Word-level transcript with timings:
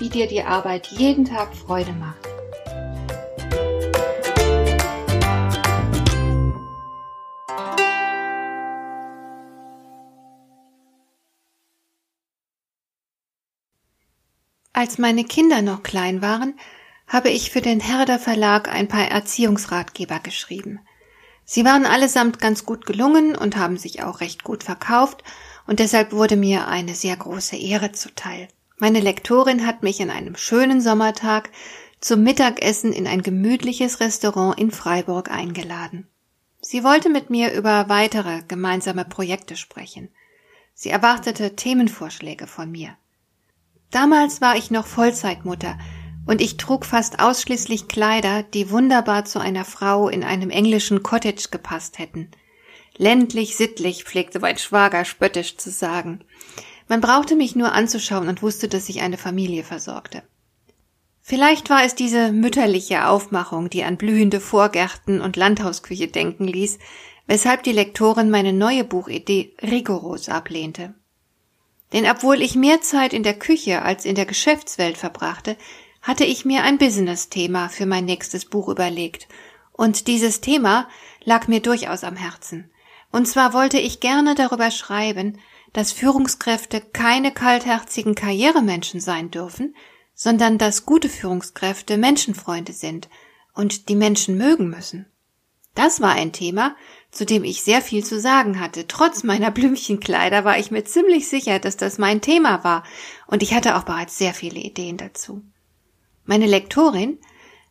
wie 0.00 0.08
dir 0.08 0.26
die 0.26 0.42
Arbeit 0.42 0.88
jeden 0.88 1.24
Tag 1.24 1.54
Freude 1.54 1.92
macht. 1.92 2.26
Als 14.72 14.96
meine 14.96 15.24
Kinder 15.24 15.60
noch 15.60 15.82
klein 15.82 16.22
waren, 16.22 16.58
habe 17.06 17.28
ich 17.28 17.50
für 17.50 17.60
den 17.60 17.80
Herder 17.80 18.18
Verlag 18.18 18.72
ein 18.72 18.88
paar 18.88 19.08
Erziehungsratgeber 19.08 20.20
geschrieben. 20.20 20.80
Sie 21.44 21.64
waren 21.66 21.84
allesamt 21.84 22.38
ganz 22.38 22.64
gut 22.64 22.86
gelungen 22.86 23.36
und 23.36 23.56
haben 23.56 23.76
sich 23.76 24.02
auch 24.02 24.20
recht 24.20 24.42
gut 24.42 24.64
verkauft, 24.64 25.22
und 25.66 25.80
deshalb 25.80 26.12
wurde 26.12 26.36
mir 26.36 26.66
eine 26.68 26.94
sehr 26.94 27.16
große 27.16 27.56
Ehre 27.56 27.92
zuteil. 27.92 28.48
Meine 28.80 29.00
Lektorin 29.00 29.66
hat 29.66 29.82
mich 29.82 30.00
an 30.00 30.08
einem 30.08 30.36
schönen 30.36 30.80
Sommertag 30.80 31.50
zum 32.00 32.22
Mittagessen 32.22 32.94
in 32.94 33.06
ein 33.06 33.20
gemütliches 33.20 34.00
Restaurant 34.00 34.58
in 34.58 34.70
Freiburg 34.70 35.30
eingeladen. 35.30 36.08
Sie 36.62 36.82
wollte 36.82 37.10
mit 37.10 37.28
mir 37.28 37.52
über 37.52 37.90
weitere 37.90 38.40
gemeinsame 38.48 39.04
Projekte 39.04 39.56
sprechen. 39.56 40.08
Sie 40.72 40.88
erwartete 40.88 41.56
Themenvorschläge 41.56 42.46
von 42.46 42.70
mir. 42.70 42.96
Damals 43.90 44.40
war 44.40 44.56
ich 44.56 44.70
noch 44.70 44.86
Vollzeitmutter 44.86 45.78
und 46.26 46.40
ich 46.40 46.56
trug 46.56 46.86
fast 46.86 47.20
ausschließlich 47.20 47.86
Kleider, 47.86 48.44
die 48.44 48.70
wunderbar 48.70 49.26
zu 49.26 49.40
einer 49.40 49.66
Frau 49.66 50.08
in 50.08 50.24
einem 50.24 50.48
englischen 50.48 51.02
Cottage 51.02 51.48
gepasst 51.50 51.98
hätten. 51.98 52.30
Ländlich 52.96 53.58
sittlich, 53.58 54.04
pflegte 54.04 54.40
mein 54.40 54.56
Schwager 54.56 55.04
spöttisch 55.04 55.58
zu 55.58 55.70
sagen. 55.70 56.24
Man 56.90 57.00
brauchte 57.00 57.36
mich 57.36 57.54
nur 57.54 57.70
anzuschauen 57.70 58.26
und 58.26 58.42
wusste, 58.42 58.66
dass 58.66 58.88
ich 58.88 59.00
eine 59.00 59.16
Familie 59.16 59.62
versorgte. 59.62 60.24
Vielleicht 61.22 61.70
war 61.70 61.84
es 61.84 61.94
diese 61.94 62.32
mütterliche 62.32 63.06
Aufmachung, 63.06 63.70
die 63.70 63.84
an 63.84 63.96
blühende 63.96 64.40
Vorgärten 64.40 65.20
und 65.20 65.36
Landhausküche 65.36 66.08
denken 66.08 66.48
ließ, 66.48 66.80
weshalb 67.28 67.62
die 67.62 67.70
Lektorin 67.70 68.28
meine 68.28 68.52
neue 68.52 68.82
Buchidee 68.82 69.54
rigoros 69.62 70.28
ablehnte. 70.28 70.92
Denn 71.92 72.10
obwohl 72.10 72.42
ich 72.42 72.56
mehr 72.56 72.80
Zeit 72.80 73.12
in 73.12 73.22
der 73.22 73.38
Küche 73.38 73.82
als 73.82 74.04
in 74.04 74.16
der 74.16 74.26
Geschäftswelt 74.26 74.98
verbrachte, 74.98 75.56
hatte 76.02 76.24
ich 76.24 76.44
mir 76.44 76.64
ein 76.64 76.78
Business-Thema 76.78 77.68
für 77.68 77.86
mein 77.86 78.04
nächstes 78.04 78.46
Buch 78.46 78.68
überlegt, 78.68 79.28
und 79.70 80.08
dieses 80.08 80.40
Thema 80.40 80.88
lag 81.22 81.46
mir 81.46 81.60
durchaus 81.60 82.02
am 82.02 82.16
Herzen. 82.16 82.68
Und 83.12 83.26
zwar 83.26 83.52
wollte 83.52 83.78
ich 83.78 84.00
gerne 84.00 84.34
darüber 84.34 84.72
schreiben, 84.72 85.38
dass 85.72 85.92
Führungskräfte 85.92 86.80
keine 86.80 87.32
kaltherzigen 87.32 88.14
Karrieremenschen 88.14 89.00
sein 89.00 89.30
dürfen, 89.30 89.74
sondern 90.14 90.58
dass 90.58 90.86
gute 90.86 91.08
Führungskräfte 91.08 91.96
Menschenfreunde 91.96 92.72
sind 92.72 93.08
und 93.54 93.88
die 93.88 93.96
Menschen 93.96 94.36
mögen 94.36 94.68
müssen. 94.68 95.06
Das 95.74 96.00
war 96.00 96.12
ein 96.12 96.32
Thema, 96.32 96.74
zu 97.10 97.24
dem 97.24 97.44
ich 97.44 97.62
sehr 97.62 97.80
viel 97.80 98.04
zu 98.04 98.20
sagen 98.20 98.60
hatte. 98.60 98.86
Trotz 98.86 99.22
meiner 99.22 99.50
Blümchenkleider 99.50 100.44
war 100.44 100.58
ich 100.58 100.70
mir 100.70 100.84
ziemlich 100.84 101.28
sicher, 101.28 101.58
dass 101.58 101.76
das 101.76 101.98
mein 101.98 102.20
Thema 102.20 102.64
war, 102.64 102.84
und 103.26 103.42
ich 103.42 103.54
hatte 103.54 103.76
auch 103.76 103.84
bereits 103.84 104.18
sehr 104.18 104.34
viele 104.34 104.58
Ideen 104.60 104.96
dazu. 104.96 105.42
Meine 106.24 106.46
Lektorin 106.46 107.18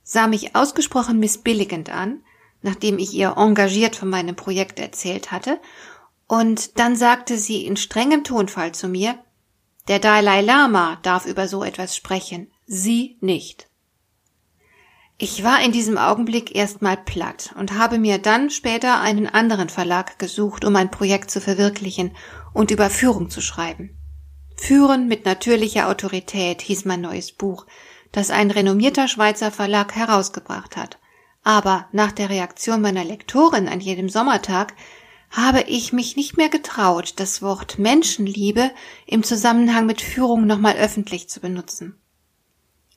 sah 0.04 0.28
mich 0.28 0.56
ausgesprochen 0.56 1.20
missbilligend 1.20 1.90
an, 1.90 2.24
nachdem 2.62 2.98
ich 2.98 3.14
ihr 3.14 3.36
engagiert 3.38 3.96
von 3.96 4.10
meinem 4.10 4.36
Projekt 4.36 4.80
erzählt 4.80 5.32
hatte, 5.32 5.60
und 6.30 6.78
dann 6.78 6.96
sagte 6.96 7.38
sie 7.38 7.66
in 7.66 7.76
strengem 7.76 8.24
Tonfall 8.24 8.72
zu 8.72 8.88
mir, 8.88 9.18
der 9.88 9.98
Dalai 9.98 10.42
Lama 10.42 11.00
darf 11.02 11.26
über 11.26 11.48
so 11.48 11.64
etwas 11.64 11.96
sprechen, 11.96 12.52
Sie 12.68 13.18
nicht. 13.20 13.68
Ich 15.18 15.44
war 15.44 15.60
in 15.64 15.72
diesem 15.72 15.98
Augenblick 15.98 16.56
erstmal 16.56 16.98
platt 16.98 17.56
und 17.58 17.74
habe 17.74 17.98
mir 17.98 18.20
dann 18.20 18.52
später 18.52 19.02
einen 19.02 19.26
anderen 19.26 19.70
Verlag 19.70 20.20
gesucht, 20.20 20.64
um 20.66 20.76
ein 20.76 20.92
Projekt 20.92 21.32
zu 21.32 21.42
verwirklichen 21.42 22.16
und 22.54 22.70
über 22.70 22.92
Führung 22.92 23.32
zu 23.32 23.42
schreiben. 23.42 23.98
Führen 24.56 25.08
mit 25.08 25.26
natürlicher 25.26 25.90
Autorität 25.90 26.62
hieß 26.62 26.86
mein 26.86 27.02
neues 27.02 27.32
Buch, 27.32 27.66
das 28.12 28.30
ein 28.30 28.52
renommierter 28.52 29.08
Schweizer 29.08 29.52
Verlag 29.52 29.96
herausgebracht 29.96 30.78
hat. 30.78 31.00
Aber 31.44 31.88
nach 31.92 32.12
der 32.12 32.30
Reaktion 32.30 32.82
meiner 32.82 33.04
Lektorin 33.04 33.68
an 33.68 33.80
jedem 33.80 34.10
Sommertag 34.10 34.76
habe 35.30 35.62
ich 35.62 35.94
mich 35.94 36.16
nicht 36.16 36.38
mehr 36.38 36.50
getraut, 36.50 37.14
das 37.18 37.42
Wort 37.42 37.78
Menschenliebe 37.78 38.72
im 39.06 39.24
Zusammenhang 39.24 39.86
mit 39.86 40.02
Führung 40.02 40.48
nochmal 40.48 40.76
öffentlich 40.78 41.30
zu 41.30 41.40
benutzen. 41.40 42.00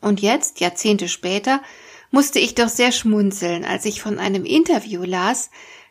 Und 0.01 0.21
jetzt, 0.21 0.61
Jahrzehnte 0.61 1.09
später, 1.09 1.63
musste 2.11 2.39
ich 2.39 2.55
doch 2.55 2.69
sehr 2.69 2.93
schmunzeln, 2.93 3.65
als 3.65 3.85
ich 3.85 4.03
von 4.03 4.19
einem 4.19 4.45
Interview 4.45 5.03
las, 5.03 5.51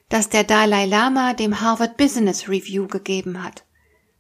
das 0.10 0.30
der 0.30 0.44
Dalai 0.44 0.86
Lama 0.86 1.34
dem 1.34 1.62
Harvard 1.62 1.98
Business 1.98 2.50
Review 2.50 2.88
gegeben 2.88 3.44
hat. 3.44 3.64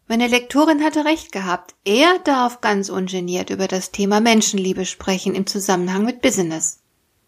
Meine 0.07 0.27
Lektorin 0.27 0.83
hatte 0.83 1.05
recht 1.05 1.31
gehabt. 1.31 1.75
Er 1.85 2.19
darf 2.19 2.61
ganz 2.61 2.89
ungeniert 2.89 3.49
über 3.49 3.67
das 3.67 3.91
Thema 3.91 4.19
Menschenliebe 4.19 4.85
sprechen 4.85 5.35
im 5.35 5.47
Zusammenhang 5.47 6.03
mit 6.03 6.21
Business. 6.21 6.79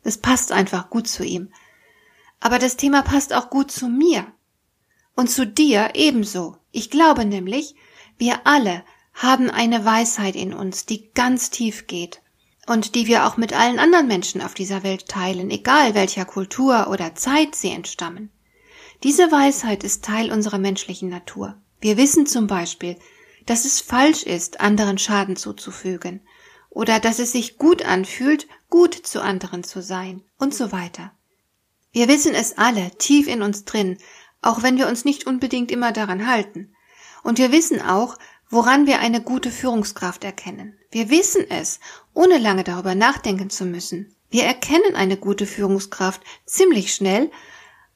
Das 0.04 0.18
passt 0.18 0.52
einfach 0.52 0.90
gut 0.90 1.08
zu 1.08 1.24
ihm. 1.24 1.54
Aber 2.40 2.60
das 2.60 2.76
Thema 2.76 3.02
passt 3.02 3.34
auch 3.34 3.50
gut 3.50 3.72
zu 3.72 3.88
mir. 3.88 4.28
Und 5.16 5.30
zu 5.30 5.46
dir 5.46 5.92
ebenso. 5.94 6.58
Ich 6.72 6.90
glaube 6.90 7.26
nämlich, 7.26 7.76
wir 8.18 8.46
alle 8.46 8.84
haben 9.14 9.50
eine 9.50 9.86
Weisheit 9.86 10.36
in 10.36 10.54
uns, 10.54 10.86
die 10.86 11.12
ganz 11.14 11.50
tief 11.50 11.88
geht 11.88 12.22
und 12.68 12.96
die 12.96 13.08
wir 13.08 13.26
auch 13.28 13.38
mit 13.38 13.54
allen 13.54 13.80
anderen 13.80 14.08
Menschen 14.08 14.42
auf 14.42 14.54
dieser 14.54 14.84
Welt 14.84 15.08
teilen, 15.08 15.52
egal 15.52 15.94
welcher 15.94 16.26
Kultur 16.26 16.88
oder 16.90 17.16
Zeit 17.16 17.56
sie 17.56 17.70
entstammen. 17.70 18.32
Diese 19.04 19.32
Weisheit 19.32 19.84
ist 19.84 20.06
Teil 20.06 20.32
unserer 20.32 20.58
menschlichen 20.58 21.10
Natur. 21.10 21.62
Wir 21.82 21.98
wissen 21.98 22.26
zum 22.26 22.48
Beispiel, 22.48 22.98
dass 23.46 23.66
es 23.66 23.82
falsch 23.82 24.24
ist, 24.24 24.62
anderen 24.62 24.98
Schaden 24.98 25.36
zuzufügen 25.36 26.22
oder 26.70 27.00
dass 27.00 27.20
es 27.20 27.34
sich 27.34 27.58
gut 27.58 27.84
anfühlt, 27.84 28.48
gut 28.70 28.96
zu 28.96 29.22
anderen 29.22 29.64
zu 29.64 29.82
sein 29.82 30.24
und 30.38 30.56
so 30.56 30.72
weiter. 30.72 31.12
Wir 31.92 32.08
wissen 32.08 32.34
es 32.34 32.58
alle 32.58 32.92
tief 32.98 33.28
in 33.28 33.42
uns 33.42 33.66
drin, 33.66 33.98
auch 34.44 34.62
wenn 34.62 34.78
wir 34.78 34.88
uns 34.88 35.06
nicht 35.06 35.26
unbedingt 35.26 35.72
immer 35.72 35.92
daran 35.92 36.28
halten. 36.28 36.76
Und 37.24 37.40
wir 37.40 37.52
wissen 37.52 37.82
auch, 37.82 38.18
woran 38.50 38.86
wir 38.86 39.00
eine 39.00 39.22
gute 39.22 39.50
Führungskraft 39.50 40.24
erkennen. 40.24 40.78
Wir 40.92 41.10
wissen 41.10 41.46
es, 41.50 41.80
ohne 42.14 42.38
lange 42.38 42.64
darüber 42.64 42.94
nachdenken 42.94 43.50
zu 43.50 43.66
müssen. 43.66 44.16
Wir 44.30 44.44
erkennen 44.44 44.96
eine 44.96 45.18
gute 45.18 45.46
Führungskraft 45.46 46.22
ziemlich 46.46 46.94
schnell, 46.94 47.32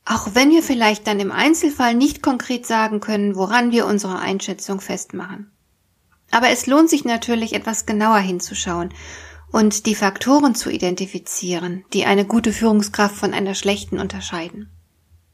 auch 0.05 0.29
wenn 0.33 0.49
wir 0.49 0.63
vielleicht 0.63 1.05
dann 1.05 1.19
im 1.19 1.31
Einzelfall 1.31 1.93
nicht 1.93 2.23
konkret 2.23 2.65
sagen 2.65 3.01
können, 3.01 3.35
woran 3.35 3.71
wir 3.71 3.85
unsere 3.85 4.19
Einschätzung 4.19 4.79
festmachen. 4.79 5.51
Aber 6.31 6.49
es 6.49 6.65
lohnt 6.65 6.89
sich 6.89 7.05
natürlich 7.05 7.53
etwas 7.53 7.85
genauer 7.85 8.19
hinzuschauen 8.19 8.93
und 9.51 9.85
die 9.85 9.95
Faktoren 9.95 10.55
zu 10.55 10.69
identifizieren, 10.69 11.85
die 11.93 12.05
eine 12.05 12.25
gute 12.25 12.53
Führungskraft 12.53 13.15
von 13.15 13.33
einer 13.33 13.53
schlechten 13.53 13.99
unterscheiden. 13.99 14.71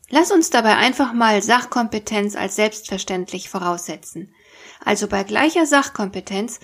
Lass 0.09 0.31
uns 0.31 0.49
dabei 0.49 0.75
einfach 0.75 1.13
mal 1.13 1.41
Sachkompetenz 1.41 2.35
als 2.35 2.55
selbstverständlich 2.55 3.49
voraussetzen. 3.49 4.33
Also 4.83 5.07
bei 5.07 5.23
gleicher 5.23 5.65
Sachkompetenz, 5.65 6.59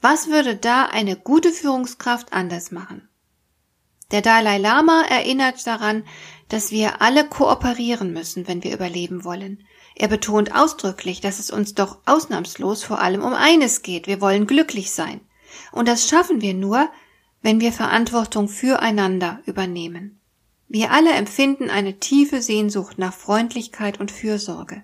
was 0.00 0.28
würde 0.28 0.56
da 0.56 0.86
eine 0.86 1.16
gute 1.16 1.50
Führungskraft 1.50 2.32
anders 2.32 2.70
machen? 2.70 3.08
Der 4.10 4.22
Dalai 4.22 4.58
Lama 4.58 5.02
erinnert 5.08 5.66
daran, 5.66 6.04
dass 6.48 6.70
wir 6.70 7.00
alle 7.00 7.28
kooperieren 7.28 8.12
müssen, 8.12 8.46
wenn 8.46 8.62
wir 8.62 8.72
überleben 8.72 9.24
wollen. 9.24 9.64
Er 9.96 10.08
betont 10.08 10.54
ausdrücklich, 10.54 11.20
dass 11.20 11.38
es 11.38 11.50
uns 11.50 11.74
doch 11.74 11.98
ausnahmslos 12.04 12.84
vor 12.84 13.00
allem 13.00 13.22
um 13.22 13.32
eines 13.32 13.82
geht. 13.82 14.06
Wir 14.06 14.20
wollen 14.20 14.46
glücklich 14.46 14.92
sein. 14.92 15.20
Und 15.72 15.88
das 15.88 16.08
schaffen 16.08 16.40
wir 16.40 16.54
nur, 16.54 16.88
wenn 17.42 17.60
wir 17.60 17.72
Verantwortung 17.72 18.48
füreinander 18.48 19.40
übernehmen. 19.46 20.20
Wir 20.74 20.90
alle 20.90 21.12
empfinden 21.12 21.70
eine 21.70 22.00
tiefe 22.00 22.42
Sehnsucht 22.42 22.98
nach 22.98 23.14
Freundlichkeit 23.14 24.00
und 24.00 24.10
Fürsorge. 24.10 24.82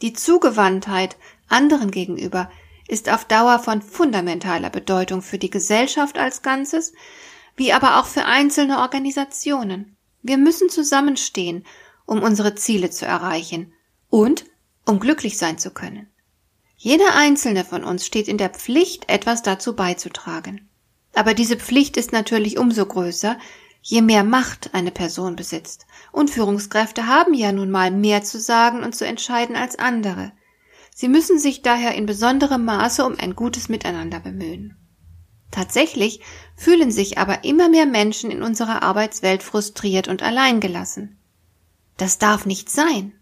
Die 0.00 0.14
Zugewandtheit 0.14 1.16
anderen 1.46 1.92
gegenüber 1.92 2.50
ist 2.88 3.08
auf 3.08 3.24
Dauer 3.26 3.60
von 3.60 3.82
fundamentaler 3.82 4.68
Bedeutung 4.68 5.22
für 5.22 5.38
die 5.38 5.48
Gesellschaft 5.48 6.18
als 6.18 6.42
Ganzes, 6.42 6.92
wie 7.54 7.72
aber 7.72 8.00
auch 8.00 8.06
für 8.06 8.24
einzelne 8.24 8.78
Organisationen. 8.80 9.96
Wir 10.22 10.38
müssen 10.38 10.68
zusammenstehen, 10.68 11.64
um 12.04 12.20
unsere 12.20 12.56
Ziele 12.56 12.90
zu 12.90 13.06
erreichen 13.06 13.72
und 14.10 14.46
um 14.86 14.98
glücklich 14.98 15.38
sein 15.38 15.56
zu 15.56 15.70
können. 15.70 16.10
Jeder 16.76 17.14
einzelne 17.14 17.64
von 17.64 17.84
uns 17.84 18.04
steht 18.04 18.26
in 18.26 18.38
der 18.38 18.50
Pflicht, 18.50 19.08
etwas 19.08 19.42
dazu 19.42 19.76
beizutragen. 19.76 20.68
Aber 21.14 21.32
diese 21.32 21.56
Pflicht 21.56 21.96
ist 21.96 22.10
natürlich 22.10 22.58
umso 22.58 22.84
größer, 22.86 23.38
je 23.82 24.00
mehr 24.00 24.24
Macht 24.24 24.72
eine 24.72 24.92
Person 24.92 25.36
besitzt. 25.36 25.86
Und 26.12 26.30
Führungskräfte 26.30 27.06
haben 27.06 27.34
ja 27.34 27.52
nun 27.52 27.70
mal 27.70 27.90
mehr 27.90 28.22
zu 28.22 28.40
sagen 28.40 28.82
und 28.82 28.94
zu 28.94 29.04
entscheiden 29.04 29.56
als 29.56 29.78
andere. 29.78 30.32
Sie 30.94 31.08
müssen 31.08 31.38
sich 31.38 31.62
daher 31.62 31.94
in 31.94 32.06
besonderem 32.06 32.64
Maße 32.64 33.04
um 33.04 33.16
ein 33.18 33.34
gutes 33.34 33.68
Miteinander 33.68 34.20
bemühen. 34.20 34.76
Tatsächlich 35.50 36.20
fühlen 36.56 36.90
sich 36.90 37.18
aber 37.18 37.44
immer 37.44 37.68
mehr 37.68 37.86
Menschen 37.86 38.30
in 38.30 38.42
unserer 38.42 38.82
Arbeitswelt 38.82 39.42
frustriert 39.42 40.08
und 40.08 40.22
alleingelassen. 40.22 41.18
Das 41.96 42.18
darf 42.18 42.46
nicht 42.46 42.70
sein. 42.70 43.12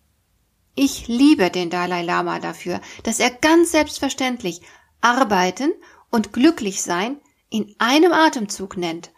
Ich 0.76 1.08
liebe 1.08 1.50
den 1.50 1.70
Dalai 1.70 2.02
Lama 2.02 2.38
dafür, 2.38 2.80
dass 3.02 3.18
er 3.18 3.30
ganz 3.30 3.72
selbstverständlich 3.72 4.60
arbeiten 5.00 5.72
und 6.10 6.32
glücklich 6.32 6.82
sein 6.82 7.16
in 7.48 7.74
einem 7.78 8.12
Atemzug 8.12 8.76
nennt 8.76 9.10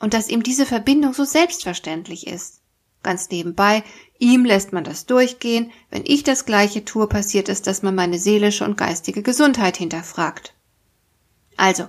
und 0.00 0.14
dass 0.14 0.28
ihm 0.28 0.42
diese 0.42 0.66
Verbindung 0.66 1.14
so 1.14 1.24
selbstverständlich 1.24 2.26
ist. 2.26 2.60
Ganz 3.02 3.30
nebenbei, 3.30 3.82
ihm 4.18 4.44
lässt 4.44 4.72
man 4.72 4.84
das 4.84 5.06
durchgehen, 5.06 5.70
wenn 5.90 6.04
ich 6.04 6.22
das 6.24 6.44
gleiche 6.44 6.84
tue, 6.84 7.06
passiert 7.06 7.48
es, 7.48 7.62
dass 7.62 7.82
man 7.82 7.94
meine 7.94 8.18
seelische 8.18 8.64
und 8.64 8.76
geistige 8.76 9.22
Gesundheit 9.22 9.76
hinterfragt. 9.76 10.54
Also, 11.56 11.86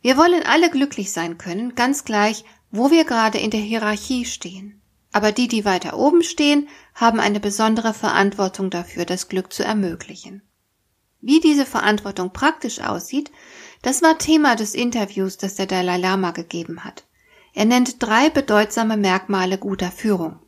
wir 0.00 0.16
wollen 0.16 0.42
alle 0.44 0.70
glücklich 0.70 1.12
sein 1.12 1.38
können, 1.38 1.74
ganz 1.74 2.04
gleich, 2.04 2.44
wo 2.70 2.90
wir 2.90 3.04
gerade 3.04 3.38
in 3.38 3.50
der 3.50 3.60
Hierarchie 3.60 4.24
stehen. 4.24 4.80
Aber 5.12 5.32
die, 5.32 5.48
die 5.48 5.64
weiter 5.64 5.96
oben 5.96 6.22
stehen, 6.22 6.68
haben 6.94 7.18
eine 7.18 7.40
besondere 7.40 7.94
Verantwortung 7.94 8.70
dafür, 8.70 9.04
das 9.04 9.28
Glück 9.28 9.52
zu 9.52 9.64
ermöglichen. 9.64 10.42
Wie 11.20 11.40
diese 11.40 11.66
Verantwortung 11.66 12.32
praktisch 12.32 12.80
aussieht, 12.80 13.32
das 13.82 14.02
war 14.02 14.18
Thema 14.18 14.54
des 14.54 14.74
Interviews, 14.74 15.36
das 15.36 15.54
der 15.54 15.66
Dalai 15.66 15.96
Lama 15.96 16.32
gegeben 16.32 16.84
hat. 16.84 17.04
Er 17.58 17.64
nennt 17.64 18.00
drei 18.00 18.30
bedeutsame 18.30 18.96
Merkmale 18.96 19.58
guter 19.58 19.90
Führung. 19.90 20.38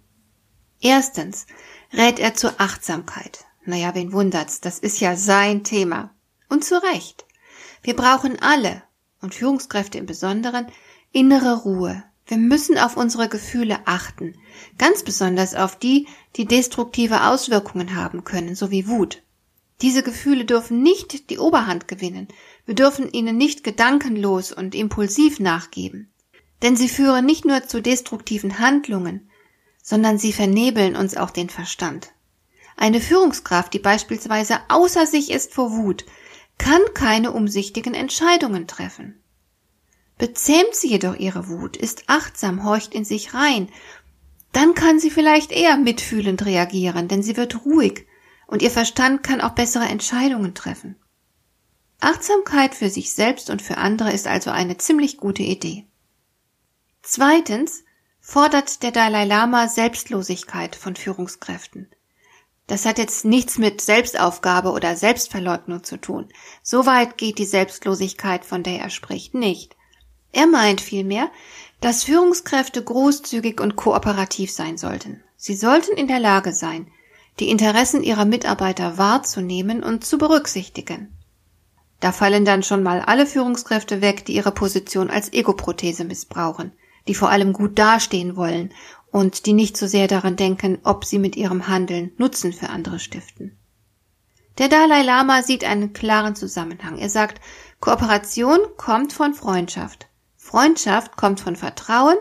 Erstens 0.80 1.46
rät 1.92 2.20
er 2.20 2.34
zur 2.34 2.60
Achtsamkeit. 2.60 3.46
Naja, 3.64 3.96
wen 3.96 4.12
wundert's, 4.12 4.60
das 4.60 4.78
ist 4.78 5.00
ja 5.00 5.16
sein 5.16 5.64
Thema. 5.64 6.14
Und 6.48 6.64
zu 6.64 6.80
Recht. 6.80 7.26
Wir 7.82 7.96
brauchen 7.96 8.38
alle, 8.40 8.84
und 9.20 9.34
Führungskräfte 9.34 9.98
im 9.98 10.06
Besonderen, 10.06 10.68
innere 11.10 11.64
Ruhe. 11.64 12.04
Wir 12.26 12.36
müssen 12.36 12.78
auf 12.78 12.96
unsere 12.96 13.28
Gefühle 13.28 13.80
achten, 13.86 14.36
ganz 14.78 15.02
besonders 15.02 15.56
auf 15.56 15.76
die, 15.76 16.06
die 16.36 16.44
destruktive 16.44 17.24
Auswirkungen 17.24 17.96
haben 17.96 18.22
können, 18.22 18.54
so 18.54 18.70
wie 18.70 18.86
Wut. 18.86 19.24
Diese 19.82 20.04
Gefühle 20.04 20.44
dürfen 20.44 20.84
nicht 20.84 21.28
die 21.30 21.38
Oberhand 21.40 21.88
gewinnen, 21.88 22.28
wir 22.66 22.76
dürfen 22.76 23.10
ihnen 23.10 23.36
nicht 23.36 23.64
gedankenlos 23.64 24.52
und 24.52 24.76
impulsiv 24.76 25.40
nachgeben. 25.40 26.12
Denn 26.62 26.76
sie 26.76 26.88
führen 26.88 27.24
nicht 27.24 27.44
nur 27.44 27.66
zu 27.66 27.80
destruktiven 27.80 28.58
Handlungen, 28.58 29.30
sondern 29.82 30.18
sie 30.18 30.32
vernebeln 30.32 30.96
uns 30.96 31.16
auch 31.16 31.30
den 31.30 31.48
Verstand. 31.48 32.12
Eine 32.76 33.00
Führungskraft, 33.00 33.74
die 33.74 33.78
beispielsweise 33.78 34.58
außer 34.68 35.06
sich 35.06 35.30
ist 35.30 35.54
vor 35.54 35.72
Wut, 35.72 36.04
kann 36.58 36.80
keine 36.94 37.32
umsichtigen 37.32 37.94
Entscheidungen 37.94 38.66
treffen. 38.66 39.22
Bezähmt 40.18 40.74
sie 40.74 40.88
jedoch 40.88 41.16
ihre 41.16 41.48
Wut, 41.48 41.76
ist 41.78 42.04
achtsam, 42.06 42.64
horcht 42.64 42.94
in 42.94 43.06
sich 43.06 43.32
rein, 43.32 43.70
dann 44.52 44.74
kann 44.74 44.98
sie 44.98 45.10
vielleicht 45.10 45.52
eher 45.52 45.76
mitfühlend 45.76 46.44
reagieren, 46.44 47.08
denn 47.08 47.22
sie 47.22 47.36
wird 47.36 47.64
ruhig 47.64 48.06
und 48.46 48.62
ihr 48.62 48.70
Verstand 48.70 49.22
kann 49.22 49.40
auch 49.40 49.52
bessere 49.52 49.84
Entscheidungen 49.84 50.54
treffen. 50.54 50.96
Achtsamkeit 52.00 52.74
für 52.74 52.90
sich 52.90 53.14
selbst 53.14 53.48
und 53.48 53.62
für 53.62 53.76
andere 53.76 54.12
ist 54.12 54.26
also 54.26 54.50
eine 54.50 54.76
ziemlich 54.76 55.18
gute 55.18 55.42
Idee. 55.42 55.86
Zweitens 57.02 57.84
fordert 58.20 58.82
der 58.82 58.90
Dalai 58.90 59.24
Lama 59.24 59.68
Selbstlosigkeit 59.68 60.76
von 60.76 60.96
Führungskräften. 60.96 61.88
Das 62.66 62.84
hat 62.86 62.98
jetzt 62.98 63.24
nichts 63.24 63.58
mit 63.58 63.80
Selbstaufgabe 63.80 64.70
oder 64.70 64.94
Selbstverleugnung 64.94 65.82
zu 65.82 65.96
tun. 65.96 66.28
So 66.62 66.86
weit 66.86 67.18
geht 67.18 67.38
die 67.38 67.46
Selbstlosigkeit, 67.46 68.44
von 68.44 68.62
der 68.62 68.80
er 68.80 68.90
spricht, 68.90 69.34
nicht. 69.34 69.74
Er 70.32 70.46
meint 70.46 70.80
vielmehr, 70.80 71.30
dass 71.80 72.04
Führungskräfte 72.04 72.84
großzügig 72.84 73.60
und 73.60 73.74
kooperativ 73.74 74.52
sein 74.52 74.78
sollten. 74.78 75.22
Sie 75.36 75.56
sollten 75.56 75.96
in 75.96 76.06
der 76.06 76.20
Lage 76.20 76.52
sein, 76.52 76.86
die 77.40 77.48
Interessen 77.48 78.04
ihrer 78.04 78.26
Mitarbeiter 78.26 78.98
wahrzunehmen 78.98 79.82
und 79.82 80.04
zu 80.04 80.18
berücksichtigen. 80.18 81.16
Da 81.98 82.12
fallen 82.12 82.44
dann 82.44 82.62
schon 82.62 82.82
mal 82.82 83.00
alle 83.00 83.26
Führungskräfte 83.26 84.00
weg, 84.00 84.24
die 84.26 84.34
ihre 84.34 84.52
Position 84.52 85.10
als 85.10 85.32
Ego-Prothese 85.32 86.04
missbrauchen, 86.04 86.72
die 87.10 87.14
vor 87.16 87.28
allem 87.28 87.52
gut 87.52 87.76
dastehen 87.76 88.36
wollen 88.36 88.72
und 89.10 89.46
die 89.46 89.52
nicht 89.52 89.76
so 89.76 89.88
sehr 89.88 90.06
daran 90.06 90.36
denken, 90.36 90.78
ob 90.84 91.04
sie 91.04 91.18
mit 91.18 91.34
ihrem 91.34 91.66
Handeln 91.66 92.12
Nutzen 92.18 92.52
für 92.52 92.68
andere 92.68 93.00
stiften. 93.00 93.58
Der 94.58 94.68
Dalai 94.68 95.02
Lama 95.02 95.42
sieht 95.42 95.64
einen 95.64 95.92
klaren 95.92 96.36
Zusammenhang. 96.36 96.98
Er 96.98 97.10
sagt, 97.10 97.40
Kooperation 97.80 98.60
kommt 98.76 99.12
von 99.12 99.34
Freundschaft. 99.34 100.06
Freundschaft 100.36 101.16
kommt 101.16 101.40
von 101.40 101.56
Vertrauen 101.56 102.16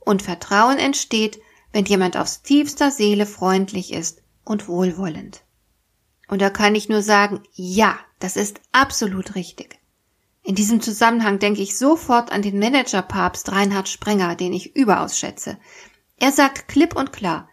und 0.00 0.20
Vertrauen 0.20 0.76
entsteht, 0.76 1.40
wenn 1.72 1.86
jemand 1.86 2.18
aus 2.18 2.42
tiefster 2.42 2.90
Seele 2.90 3.24
freundlich 3.24 3.90
ist 3.90 4.20
und 4.44 4.68
wohlwollend. 4.68 5.44
Und 6.28 6.42
da 6.42 6.50
kann 6.50 6.74
ich 6.74 6.90
nur 6.90 7.00
sagen, 7.00 7.42
ja, 7.54 7.98
das 8.18 8.36
ist 8.36 8.60
absolut 8.72 9.34
richtig. 9.34 9.78
In 10.46 10.54
diesem 10.54 10.80
Zusammenhang 10.80 11.40
denke 11.40 11.60
ich 11.60 11.76
sofort 11.76 12.30
an 12.30 12.40
den 12.40 12.60
Managerpapst 12.60 13.50
Reinhard 13.50 13.88
Sprenger, 13.88 14.36
den 14.36 14.52
ich 14.52 14.76
überaus 14.76 15.18
schätze. 15.18 15.58
Er 16.18 16.30
sagt 16.30 16.68
klipp 16.68 16.94
und 16.94 17.12
klar, 17.12 17.48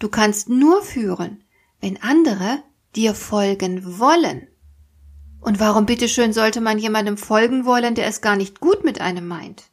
du 0.00 0.08
kannst 0.08 0.48
nur 0.48 0.82
führen, 0.82 1.44
wenn 1.80 2.02
andere 2.02 2.64
dir 2.96 3.14
folgen 3.14 4.00
wollen. 4.00 4.48
Und 5.40 5.60
warum 5.60 5.86
bitteschön 5.86 6.32
sollte 6.32 6.60
man 6.60 6.80
jemandem 6.80 7.16
folgen 7.16 7.64
wollen, 7.64 7.94
der 7.94 8.08
es 8.08 8.20
gar 8.20 8.34
nicht 8.34 8.58
gut 8.58 8.82
mit 8.82 9.00
einem 9.00 9.28
meint? 9.28 9.70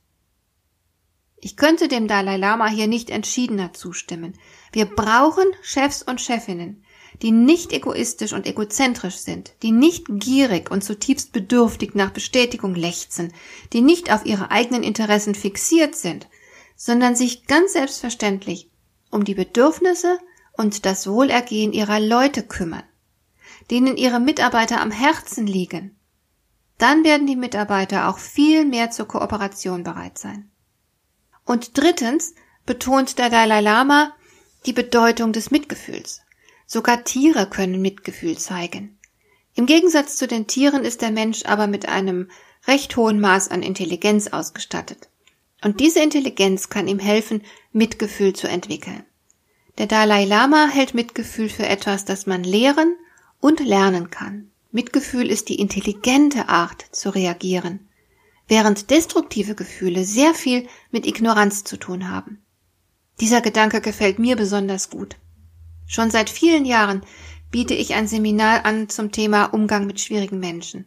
Ich 1.38 1.58
könnte 1.58 1.88
dem 1.88 2.08
Dalai 2.08 2.38
Lama 2.38 2.68
hier 2.68 2.86
nicht 2.86 3.10
entschiedener 3.10 3.74
zustimmen. 3.74 4.38
Wir 4.72 4.86
brauchen 4.86 5.48
Chefs 5.64 6.04
und 6.04 6.22
Chefinnen, 6.22 6.84
die 7.22 7.32
nicht 7.32 7.74
egoistisch 7.74 8.34
und 8.34 8.46
egozentrisch 8.46 9.18
sind, 9.18 9.54
die 9.62 9.72
nicht 9.72 10.06
gierig 10.10 10.72
und 10.72 10.84
zutiefst 10.84 11.34
bedürftig 11.34 11.96
nach 11.96 12.12
Bestätigung 12.12 12.76
lechzen, 12.76 13.34
die 13.74 13.82
nicht 13.82 14.12
auf 14.12 14.26
ihre 14.26 14.52
eigenen 14.52 14.84
Interessen 14.84 15.36
fixiert 15.36 15.96
sind, 15.96 16.28
sondern 16.76 17.16
sich 17.16 17.46
ganz 17.46 17.74
selbstverständlich 17.74 18.70
um 19.12 19.26
die 19.26 19.36
Bedürfnisse 19.36 20.20
und 20.54 20.86
das 20.86 21.08
Wohlergehen 21.08 21.74
ihrer 21.74 22.00
Leute 22.00 22.44
kümmern, 22.44 22.84
denen 23.70 23.98
ihre 23.98 24.20
Mitarbeiter 24.20 24.80
am 24.80 24.92
Herzen 24.92 25.46
liegen, 25.46 25.98
dann 26.78 27.04
werden 27.04 27.28
die 27.28 27.36
Mitarbeiter 27.36 28.08
auch 28.08 28.18
viel 28.18 28.66
mehr 28.66 28.90
zur 28.90 29.08
Kooperation 29.08 29.84
bereit 29.84 30.18
sein. 30.18 30.50
Und 31.46 31.78
drittens 31.78 32.34
betont 32.66 33.18
der 33.20 33.30
Dalai 33.30 33.62
Lama 33.62 34.14
die 34.66 34.74
Bedeutung 34.74 35.34
des 35.34 35.52
Mitgefühls. 35.52 36.22
Sogar 36.72 37.04
Tiere 37.04 37.50
können 37.50 37.82
Mitgefühl 37.82 38.38
zeigen. 38.38 39.00
Im 39.56 39.66
Gegensatz 39.66 40.18
zu 40.18 40.28
den 40.28 40.46
Tieren 40.46 40.86
ist 40.86 41.02
der 41.02 41.10
Mensch 41.10 41.44
aber 41.46 41.66
mit 41.66 41.90
einem 41.90 42.30
recht 42.68 42.96
hohen 42.96 43.20
Maß 43.20 43.50
an 43.50 43.64
Intelligenz 43.64 44.28
ausgestattet. 44.28 45.10
Und 45.64 45.80
diese 45.80 46.00
Intelligenz 46.00 46.70
kann 46.70 46.88
ihm 46.88 47.00
helfen, 47.00 47.42
Mitgefühl 47.72 48.34
zu 48.34 48.48
entwickeln. 48.48 49.04
Der 49.80 49.88
Dalai 49.88 50.26
Lama 50.26 50.68
hält 50.68 50.94
Mitgefühl 50.94 51.50
für 51.50 51.66
etwas, 51.66 52.06
das 52.06 52.28
man 52.28 52.44
lehren 52.44 52.96
und 53.40 53.62
lernen 53.62 54.12
kann. 54.12 54.52
Mitgefühl 54.72 55.32
ist 55.32 55.50
die 55.50 55.60
intelligente 55.60 56.50
Art 56.50 56.86
zu 56.92 57.10
reagieren, 57.10 57.90
während 58.48 58.92
destruktive 58.92 59.56
Gefühle 59.56 60.04
sehr 60.06 60.36
viel 60.36 60.68
mit 60.92 61.08
Ignoranz 61.08 61.64
zu 61.64 61.78
tun 61.78 62.12
haben. 62.12 62.44
Dieser 63.20 63.42
Gedanke 63.42 63.82
gefällt 63.82 64.20
mir 64.20 64.36
besonders 64.36 64.92
gut. 64.92 65.18
Schon 65.92 66.12
seit 66.12 66.30
vielen 66.30 66.66
Jahren 66.66 67.02
biete 67.50 67.74
ich 67.74 67.96
ein 67.96 68.08
Seminar 68.08 68.64
an 68.64 68.90
zum 68.90 69.12
Thema 69.12 69.46
Umgang 69.46 69.88
mit 69.88 70.00
schwierigen 70.00 70.40
Menschen. 70.40 70.86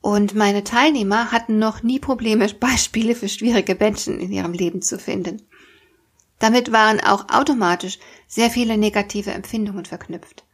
Und 0.00 0.36
meine 0.36 0.62
Teilnehmer 0.62 1.32
hatten 1.32 1.58
noch 1.58 1.82
nie 1.82 1.98
Probleme, 1.98 2.46
Beispiele 2.60 3.16
für 3.16 3.28
schwierige 3.28 3.74
Menschen 3.74 4.20
in 4.20 4.30
ihrem 4.30 4.52
Leben 4.52 4.82
zu 4.82 5.00
finden. 5.00 5.42
Damit 6.38 6.70
waren 6.70 7.00
auch 7.00 7.28
automatisch 7.28 7.98
sehr 8.28 8.50
viele 8.50 8.78
negative 8.78 9.32
Empfindungen 9.32 9.84
verknüpft. 9.84 10.44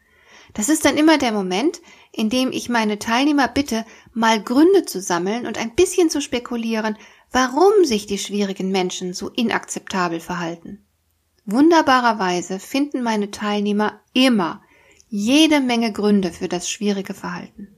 Das 0.55 0.71
ist 0.71 0.87
dann 0.87 0.97
immer 0.97 1.19
der 1.19 1.33
Moment, 1.33 1.83
in 2.13 2.31
dem 2.31 2.53
ich 2.53 2.71
meine 2.71 2.99
Teilnehmer 2.99 3.47
bitte, 3.47 3.85
mal 4.15 4.43
Gründe 4.43 4.87
zu 4.87 5.03
sammeln 5.03 5.47
und 5.47 5.59
ein 5.59 5.75
bisschen 5.75 6.09
zu 6.09 6.23
spekulieren, 6.23 6.97
warum 7.31 7.85
sich 7.85 8.07
die 8.07 8.19
schwierigen 8.19 8.71
Menschen 8.71 9.13
so 9.13 9.29
inakzeptabel 9.29 10.19
verhalten. 10.19 10.86
Wunderbarerweise 11.47 12.59
finden 12.59 13.03
meine 13.03 13.31
Teilnehmer 13.31 14.01
immer 14.13 14.63
jede 15.09 15.61
Menge 15.61 15.93
Gründe 15.93 16.33
für 16.33 16.49
das 16.49 16.69
schwierige 16.69 17.15
Verhalten. 17.15 17.69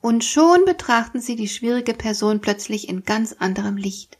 Und 0.00 0.24
schon 0.24 0.64
betrachten 0.64 1.20
sie 1.20 1.36
die 1.36 1.48
schwierige 1.48 1.94
Person 1.94 2.40
plötzlich 2.40 2.88
in 2.88 3.04
ganz 3.04 3.34
anderem 3.38 3.76
Licht. 3.76 4.18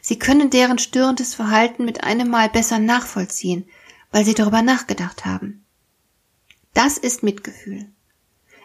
Sie 0.00 0.18
können 0.18 0.48
deren 0.48 0.78
störendes 0.78 1.34
Verhalten 1.34 1.84
mit 1.84 2.04
einem 2.04 2.28
Mal 2.28 2.48
besser 2.48 2.78
nachvollziehen, 2.78 3.68
weil 4.10 4.24
sie 4.24 4.34
darüber 4.34 4.62
nachgedacht 4.62 5.26
haben. 5.26 5.64
Das 6.72 6.96
ist 6.98 7.22
Mitgefühl. 7.22 7.86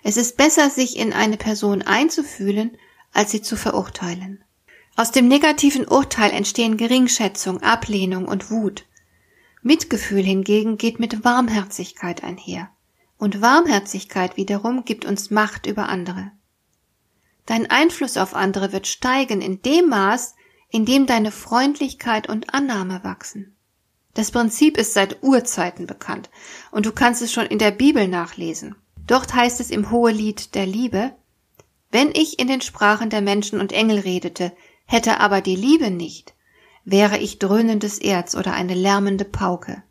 Es 0.03 0.17
ist 0.17 0.37
besser, 0.37 0.69
sich 0.69 0.97
in 0.97 1.11
eine 1.11 1.37
Person 1.37 1.81
einzufühlen, 1.81 2.77
als 3.13 3.31
sie 3.31 3.41
zu 3.41 3.55
verurteilen. 3.55 4.43
Aus 4.95 5.11
dem 5.11 5.27
negativen 5.27 5.87
Urteil 5.87 6.31
entstehen 6.31 6.77
Geringschätzung, 6.77 7.61
Ablehnung 7.61 8.25
und 8.25 8.51
Wut. 8.51 8.85
Mitgefühl 9.63 10.21
hingegen 10.21 10.77
geht 10.77 10.99
mit 10.99 11.23
Warmherzigkeit 11.23 12.23
einher. 12.23 12.69
Und 13.17 13.41
Warmherzigkeit 13.41 14.37
wiederum 14.37 14.85
gibt 14.85 15.05
uns 15.05 15.31
Macht 15.31 15.65
über 15.65 15.87
andere. 15.89 16.31
Dein 17.45 17.69
Einfluss 17.69 18.17
auf 18.17 18.35
andere 18.35 18.71
wird 18.71 18.87
steigen 18.87 19.41
in 19.41 19.61
dem 19.61 19.89
Maß, 19.89 20.35
in 20.69 20.85
dem 20.85 21.05
deine 21.05 21.31
Freundlichkeit 21.31 22.27
und 22.27 22.53
Annahme 22.53 23.03
wachsen. 23.03 23.55
Das 24.13 24.31
Prinzip 24.31 24.77
ist 24.77 24.93
seit 24.93 25.23
Urzeiten 25.23 25.87
bekannt 25.87 26.29
und 26.71 26.85
du 26.85 26.91
kannst 26.91 27.21
es 27.21 27.31
schon 27.31 27.45
in 27.45 27.59
der 27.59 27.71
Bibel 27.71 28.07
nachlesen. 28.07 28.75
Dort 29.07 29.33
heißt 29.33 29.59
es 29.59 29.71
im 29.71 29.91
Hohelied 29.91 30.55
der 30.55 30.65
Liebe, 30.65 31.15
wenn 31.91 32.11
ich 32.11 32.39
in 32.39 32.47
den 32.47 32.61
Sprachen 32.61 33.09
der 33.09 33.21
Menschen 33.21 33.59
und 33.59 33.71
Engel 33.71 33.99
redete, 33.99 34.51
hätte 34.85 35.19
aber 35.19 35.41
die 35.41 35.55
Liebe 35.55 35.91
nicht, 35.91 36.33
wäre 36.85 37.17
ich 37.17 37.39
dröhnendes 37.39 37.99
Erz 37.99 38.35
oder 38.35 38.53
eine 38.53 38.73
lärmende 38.73 39.25
Pauke. 39.25 39.83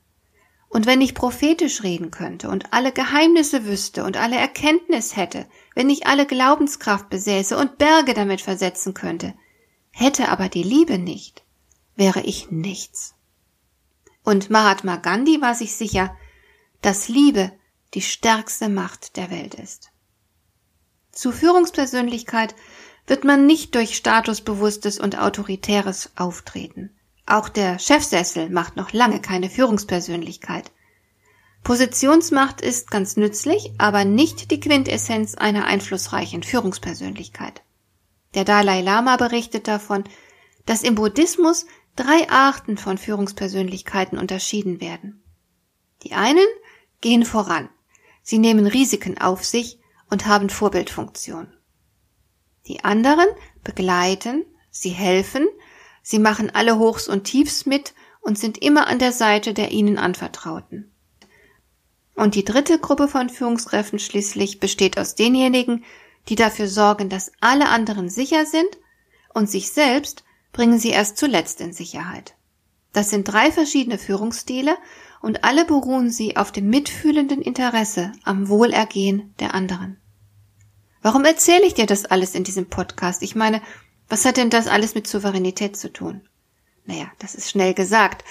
Und 0.69 0.87
wenn 0.87 1.03
ich 1.03 1.15
prophetisch 1.15 1.83
reden 1.83 2.11
könnte 2.11 2.49
und 2.49 2.73
alle 2.73 2.93
Geheimnisse 2.93 3.67
wüsste 3.67 4.05
und 4.05 4.17
alle 4.17 4.37
Erkenntnis 4.37 5.17
hätte, 5.17 5.47
wenn 5.75 5.91
ich 5.91 6.07
alle 6.07 6.27
Glaubenskraft 6.27 7.11
besäße 7.11 7.57
und 7.59 7.77
Berge 7.77 8.15
damit 8.15 8.41
versetzen 8.41 8.95
könnte, 8.95 9.35
hätte 9.91 10.31
aber 10.31 10.49
die 10.49 10.63
Liebe 10.63 10.99
nicht, 10.99 11.45
wäre 11.95 12.23
ich 12.23 12.51
nichts. 12.51 13.15
Und 14.25 14.49
Mahatma 14.49 14.97
Gandhi 14.97 15.43
war 15.43 15.55
sich 15.55 15.75
sicher, 15.75 16.17
dass 16.81 17.09
Liebe 17.09 17.53
die 17.95 18.01
stärkste 18.01 18.69
Macht 18.69 19.17
der 19.17 19.31
Welt 19.31 19.55
ist. 19.55 19.91
Zu 21.11 21.33
Führungspersönlichkeit 21.33 22.55
wird 23.07 23.25
man 23.25 23.47
nicht 23.47 23.75
durch 23.75 23.97
statusbewusstes 23.97 24.99
und 24.99 25.19
autoritäres 25.19 26.11
Auftreten. 26.17 26.91
Auch 27.27 27.49
der 27.49 27.79
Chefsessel 27.79 28.51
macht 28.51 28.77
noch 28.77 28.93
lange 28.93 29.21
keine 29.21 29.51
Führungspersönlichkeit. 29.51 30.71
Positionsmacht 31.63 32.61
ist 32.61 32.91
ganz 32.91 33.17
nützlich, 33.17 33.71
aber 33.79 34.05
nicht 34.05 34.51
die 34.51 34.59
Quintessenz 34.59 35.37
einer 35.37 35.65
einflussreichen 35.65 36.43
Führungspersönlichkeit. 36.43 37.63
Der 38.35 38.45
Dalai 38.45 38.81
Lama 38.81 39.17
berichtet 39.17 39.69
davon, 39.69 40.05
dass 40.67 40.83
im 40.83 40.97
Buddhismus 40.97 41.67
drei 41.95 42.29
Arten 42.31 42.77
von 42.79 42.99
Führungspersönlichkeiten 42.99 44.19
unterschieden 44.19 44.81
werden. 44.81 45.23
Die 46.03 46.15
einen 46.15 46.47
gehen 47.01 47.25
voran. 47.25 47.69
Sie 48.23 48.39
nehmen 48.39 48.67
Risiken 48.67 49.19
auf 49.19 49.45
sich 49.45 49.79
und 50.11 50.27
haben 50.27 50.49
Vorbildfunktion. 50.49 51.53
Die 52.67 52.85
anderen 52.85 53.27
begleiten, 53.65 54.45
sie 54.71 54.91
helfen, 54.91 55.47
sie 56.03 56.19
machen 56.19 56.51
alle 56.55 56.79
Hochs 56.79 57.09
und 57.09 57.25
Tiefs 57.25 57.67
mit 57.67 57.95
und 58.21 58.39
sind 58.39 58.59
immer 58.59 58.87
an 58.87 58.99
der 58.99 59.13
Seite 59.13 59.53
der 59.53 59.73
ihnen 59.73 59.99
Anvertrauten. 59.99 60.91
Und 62.15 62.35
die 62.35 62.45
dritte 62.45 62.79
Gruppe 62.79 63.09
von 63.09 63.29
Führungskräften 63.31 63.99
schließlich 63.99 64.61
besteht 64.61 64.99
aus 64.99 65.15
denjenigen, 65.15 65.85
die 66.29 66.37
dafür 66.37 66.69
sorgen, 66.69 67.09
dass 67.09 67.33
alle 67.41 67.69
anderen 67.69 68.09
sicher 68.09 68.47
sind 68.47 68.79
und 69.35 69.51
sich 69.51 69.71
selbst 69.71 70.25
bringen 70.53 70.79
sie 70.79 70.91
erst 70.91 71.17
zuletzt 71.17 71.61
in 71.61 71.73
Sicherheit. 71.73 72.35
Das 72.93 73.11
sind 73.11 73.25
drei 73.25 73.51
verschiedene 73.51 73.99
Führungsstile 73.99 74.77
und 75.23 75.45
alle 75.45 75.65
beruhen 75.65 76.11
sie 76.11 76.37
auf 76.37 76.53
dem 76.53 76.69
mitfühlenden 76.69 77.41
Interesse 77.41 78.13
am 78.25 78.49
Wohlergehen 78.49 79.35
der 79.41 79.55
anderen. 79.55 79.97
Warum 81.03 81.25
erzähle 81.25 81.67
ich 81.67 81.75
dir 81.75 81.87
das 81.87 82.05
alles 82.05 82.35
in 82.35 82.45
diesem 82.45 82.71
Podcast? 82.71 83.23
Ich 83.23 83.35
meine, 83.35 83.61
was 84.09 84.25
hat 84.25 84.37
denn 84.37 84.51
das 84.51 84.69
alles 84.69 84.95
mit 84.95 85.07
Souveränität 85.07 85.77
zu 85.77 85.93
tun? 85.93 86.23
Naja, 86.85 87.11
das 87.19 87.35
ist 87.35 87.51
schnell 87.51 87.75
gesagt. 87.75 88.25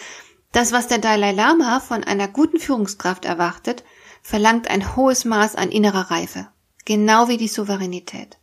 Das, 0.51 0.71
was 0.71 0.87
der 0.87 0.97
Dalai 0.97 1.31
Lama 1.31 1.79
von 1.79 2.03
einer 2.03 2.27
guten 2.27 2.59
Führungskraft 2.59 3.25
erwartet, 3.25 3.83
verlangt 4.21 4.69
ein 4.69 4.95
hohes 4.95 5.25
Maß 5.25 5.55
an 5.55 5.71
innerer 5.71 6.11
Reife, 6.11 6.47
genau 6.85 7.27
wie 7.27 7.37
die 7.37 7.47
Souveränität. 7.47 8.37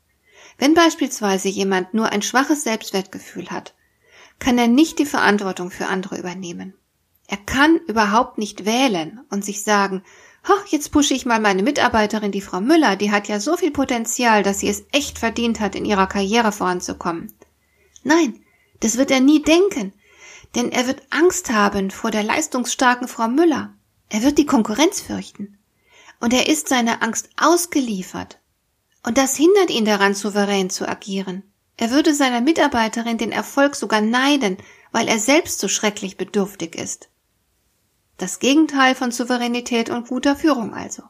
Wenn 0.58 0.75
beispielsweise 0.75 1.49
jemand 1.49 1.94
nur 1.94 2.11
ein 2.11 2.23
schwaches 2.23 2.64
Selbstwertgefühl 2.64 3.50
hat, 3.50 3.75
kann 4.38 4.58
er 4.58 4.68
nicht 4.68 4.99
die 4.99 5.06
Verantwortung 5.06 5.70
für 5.70 5.87
andere 5.87 6.18
übernehmen. 6.18 6.75
Er 7.26 7.37
kann 7.37 7.76
überhaupt 7.87 8.38
nicht 8.38 8.64
wählen 8.64 9.20
und 9.30 9.44
sich 9.44 9.62
sagen, 9.62 10.02
Ach, 10.50 10.66
jetzt 10.68 10.92
pushe 10.92 11.12
ich 11.12 11.26
mal 11.26 11.40
meine 11.40 11.62
Mitarbeiterin, 11.62 12.32
die 12.32 12.40
Frau 12.40 12.62
Müller, 12.62 12.96
die 12.96 13.10
hat 13.10 13.28
ja 13.28 13.38
so 13.38 13.58
viel 13.58 13.70
Potenzial, 13.70 14.42
dass 14.42 14.60
sie 14.60 14.68
es 14.68 14.84
echt 14.92 15.18
verdient 15.18 15.60
hat, 15.60 15.74
in 15.74 15.84
ihrer 15.84 16.06
Karriere 16.06 16.52
voranzukommen. 16.52 17.34
Nein, 18.02 18.42
das 18.80 18.96
wird 18.96 19.10
er 19.10 19.20
nie 19.20 19.42
denken, 19.42 19.92
denn 20.54 20.72
er 20.72 20.86
wird 20.86 21.02
Angst 21.10 21.50
haben 21.52 21.90
vor 21.90 22.10
der 22.10 22.22
leistungsstarken 22.22 23.08
Frau 23.08 23.28
Müller. 23.28 23.74
Er 24.08 24.22
wird 24.22 24.38
die 24.38 24.46
Konkurrenz 24.46 25.02
fürchten. 25.02 25.58
Und 26.18 26.32
er 26.32 26.48
ist 26.48 26.68
seiner 26.68 27.02
Angst 27.02 27.28
ausgeliefert. 27.36 28.38
Und 29.04 29.18
das 29.18 29.36
hindert 29.36 29.68
ihn 29.68 29.84
daran, 29.84 30.14
souverän 30.14 30.70
zu 30.70 30.88
agieren. 30.88 31.42
Er 31.76 31.90
würde 31.90 32.14
seiner 32.14 32.40
Mitarbeiterin 32.40 33.18
den 33.18 33.32
Erfolg 33.32 33.76
sogar 33.76 34.00
neiden, 34.00 34.56
weil 34.92 35.08
er 35.08 35.18
selbst 35.18 35.60
so 35.60 35.68
schrecklich 35.68 36.16
bedürftig 36.16 36.74
ist. 36.74 37.10
Das 38.18 38.40
Gegenteil 38.40 38.96
von 38.96 39.12
Souveränität 39.12 39.90
und 39.90 40.08
guter 40.08 40.34
Führung 40.34 40.75
also. 40.75 41.04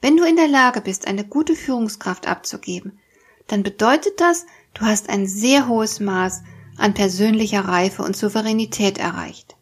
Wenn 0.00 0.16
du 0.16 0.22
in 0.22 0.36
der 0.36 0.46
Lage 0.46 0.80
bist, 0.80 1.08
eine 1.08 1.24
gute 1.24 1.56
Führungskraft 1.56 2.28
abzugeben, 2.28 3.00
dann 3.48 3.64
bedeutet 3.64 4.20
das, 4.20 4.46
du 4.74 4.82
hast 4.82 5.08
ein 5.08 5.26
sehr 5.26 5.66
hohes 5.66 5.98
Maß 5.98 6.44
an 6.76 6.94
persönlicher 6.94 7.66
Reife 7.66 8.04
und 8.04 8.16
Souveränität 8.16 8.96
erreicht. 8.98 9.56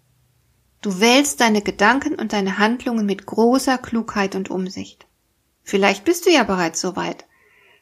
Du 0.83 1.00
wählst 1.00 1.41
deine 1.41 1.62
Gedanken 1.62 2.17
und 2.17 2.35
deine 2.35 2.59
Handlungen 2.59 3.07
mit 3.07 3.25
großer 3.25 3.79
Klugheit 3.79 4.35
und 4.35 4.50
Umsicht. 4.50 5.07
Vielleicht 5.62 6.05
bist 6.05 6.27
du 6.27 6.31
ja 6.31 6.45
bereits 6.45 6.83
so 6.83 6.97
weit. 6.97 7.25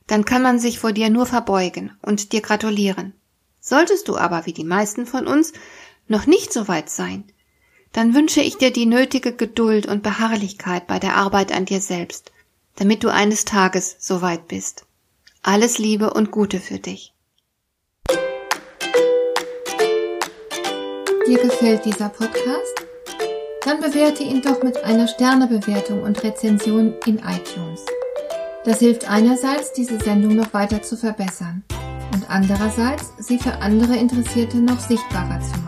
Dann 0.06 0.24
kann 0.24 0.42
man 0.42 0.60
sich 0.60 0.78
vor 0.78 0.92
dir 0.92 1.10
nur 1.10 1.26
verbeugen 1.26 1.96
und 2.02 2.32
dir 2.32 2.40
gratulieren. 2.40 3.14
Solltest 3.58 4.06
du 4.06 4.16
aber, 4.16 4.46
wie 4.46 4.52
die 4.52 4.64
meisten 4.64 5.06
von 5.06 5.26
uns, 5.26 5.52
noch 6.06 6.26
nicht 6.26 6.52
so 6.52 6.68
weit 6.68 6.88
sein, 6.88 7.24
dann 7.92 8.14
wünsche 8.14 8.40
ich 8.40 8.56
dir 8.56 8.72
die 8.72 8.86
nötige 8.86 9.32
Geduld 9.32 9.86
und 9.86 10.02
Beharrlichkeit 10.02 10.86
bei 10.86 10.98
der 10.98 11.16
Arbeit 11.16 11.52
an 11.52 11.64
dir 11.64 11.80
selbst, 11.80 12.32
damit 12.76 13.04
du 13.04 13.08
eines 13.08 13.44
Tages 13.44 13.96
so 13.98 14.22
weit 14.22 14.48
bist. 14.48 14.84
Alles 15.42 15.78
Liebe 15.78 16.12
und 16.12 16.30
Gute 16.30 16.60
für 16.60 16.78
dich. 16.78 17.12
Dir 21.26 21.38
gefällt 21.38 21.84
dieser 21.84 22.08
Podcast? 22.08 22.88
dann 23.68 23.80
bewerte 23.80 24.22
ihn 24.22 24.40
doch 24.40 24.62
mit 24.62 24.82
einer 24.82 25.06
Sternebewertung 25.06 26.02
und 26.02 26.24
Rezension 26.24 26.94
in 27.04 27.18
iTunes. 27.18 27.84
Das 28.64 28.78
hilft 28.78 29.06
einerseits, 29.10 29.74
diese 29.74 29.98
Sendung 29.98 30.36
noch 30.36 30.54
weiter 30.54 30.82
zu 30.82 30.96
verbessern 30.96 31.64
und 32.14 32.30
andererseits, 32.30 33.12
sie 33.18 33.38
für 33.38 33.52
andere 33.60 33.94
Interessierte 33.96 34.56
noch 34.56 34.80
sichtbarer 34.80 35.40
zu 35.40 35.60
machen. 35.60 35.67